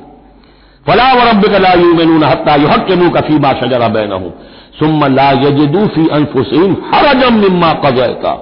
फला 0.86 1.12
व 1.12 1.28
रब 1.28 1.44
कला 1.46 1.72
यू 1.74 1.94
मैनू 1.94 2.24
हत्ता 2.26 2.54
यू 2.54 2.68
हक 2.68 2.86
के 2.86 2.96
मुँह 2.96 3.10
का 3.10 3.20
फीमा 3.20 3.52
शजरा 3.60 3.88
बैन 3.88 4.12
हूँ 4.12 4.32
सुम 4.80 5.06
ला 5.06 5.30
यजदूफी 5.30 6.08
अनफुसम 6.08 6.76
हरजम 6.94 7.34
निम्मा 7.34 7.72
कजयता 7.84 8.32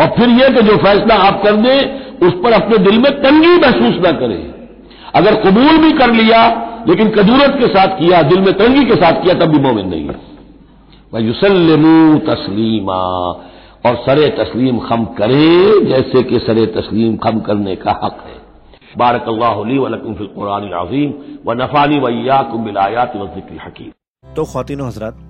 और 0.00 0.06
फिर 0.18 0.28
यह 0.28 0.48
कि 0.48 0.62
जो 0.62 0.76
फैसला 0.76 1.14
आप 1.14 1.42
कर 1.42 1.56
दें, 1.56 2.00
उस 2.26 2.32
पर 2.44 2.52
अपने 2.52 2.78
दिल 2.78 2.98
में 2.98 3.12
तंगी 3.12 3.56
महसूस 3.56 3.94
न 4.06 4.12
करें। 4.12 4.54
अगर 5.14 5.34
कबूल 5.34 5.78
भी 5.78 5.92
कर 5.92 6.12
लिया, 6.12 6.40
लेकिन 6.88 7.08
कदूरत 7.08 7.56
के 7.60 7.66
साथ 7.66 7.88
किया, 7.88 8.22
दिल 8.22 8.40
में 8.40 8.52
तंगी 8.52 8.84
के 8.84 8.94
साथ 8.94 9.22
किया, 9.22 9.34
तब 9.34 9.52
भी 9.52 9.58
मोमिन 9.58 9.86
नहीं 9.86 10.06
है। 10.06 10.16
वह 11.14 11.20
युसलमू 11.20 12.18
तस्लीमा, 12.18 13.00
और 13.86 13.96
सरे 13.96 14.28
तस्लीम 14.28 14.78
खम 14.78 15.04
करे, 15.04 15.80
जैसे 15.86 16.22
कि 16.22 16.38
सरे 16.38 16.66
तस्लीम 16.66 17.16
खम 17.16 17.40
करने 17.40 17.76
का 17.76 18.00
हक 18.04 18.24
है। 18.26 18.38
बारक 18.98 19.28
अल्लाह 19.28 19.54
वलकुम 19.54 20.14
फिल 20.14 20.26
अजीम, 20.74 21.12
व 21.46 21.52
नफानी 21.52 21.98
वैयाकुम 21.98 22.64
बिलायात 22.64 23.16
व 23.16 23.26
ज़िक्र 23.26 23.66
हकीम। 23.66 23.90
तो 24.34 24.44
खातिन 24.44 24.80
हजरात 24.80 25.29